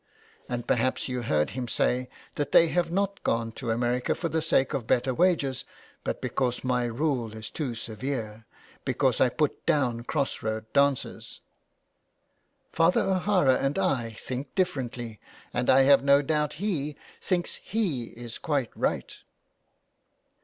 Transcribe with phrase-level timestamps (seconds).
[0.49, 4.41] And perhaps you heard him say that they have not gone to America for the
[4.41, 5.63] sake of better wages
[6.03, 8.47] but because my rule is too severe,
[8.83, 11.41] because I put down cross road dances.
[12.71, 15.19] Father O'Hara and I think differently,
[15.53, 19.15] and I have no doubt he thinks he is quite right."